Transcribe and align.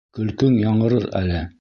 Көлкөң 0.19 0.55
яңырыр 0.63 1.09
әле! 1.23 1.47